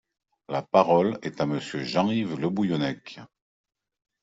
[0.49, 3.19] La parole est à Monsieur Jean-Yves Le Bouillonnec.